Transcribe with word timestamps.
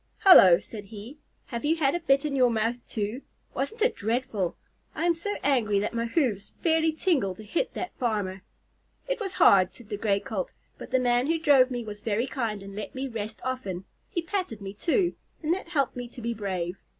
"Hallo!" 0.21 0.59
said 0.59 0.85
he. 0.85 1.19
"Have 1.45 1.63
you 1.63 1.75
had 1.75 1.93
a 1.93 1.99
bit 1.99 2.25
in 2.25 2.35
your 2.35 2.49
mouth 2.49 2.83
too? 2.89 3.21
Wasn't 3.53 3.83
it 3.83 3.95
dreadful? 3.95 4.57
I 4.95 5.05
am 5.05 5.13
so 5.13 5.35
angry 5.43 5.77
that 5.77 5.93
my 5.93 6.05
hoofs 6.07 6.53
fairly 6.63 6.91
tingle 6.91 7.35
to 7.35 7.43
hit 7.43 7.75
that 7.75 7.93
farmer." 7.99 8.41
"It 9.07 9.19
was 9.19 9.33
hard," 9.33 9.75
said 9.75 9.89
the 9.89 9.97
Gray 9.97 10.19
Colt, 10.19 10.53
"but 10.79 10.89
the 10.89 10.97
man 10.97 11.27
who 11.27 11.37
drove 11.37 11.69
me 11.69 11.83
was 11.83 12.01
very 12.01 12.25
kind 12.25 12.63
and 12.63 12.75
let 12.75 12.95
me 12.95 13.07
rest 13.07 13.41
often. 13.43 13.85
He 14.09 14.23
patted 14.23 14.59
me, 14.59 14.73
too, 14.73 15.13
and 15.43 15.53
that 15.53 15.67
helped 15.69 15.95
me 15.95 16.07
to 16.07 16.19
be 16.23 16.33
brave. 16.33 16.79